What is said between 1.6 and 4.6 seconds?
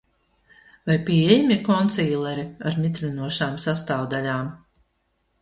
konsīleri ar mitrinošām sastāvdaļām?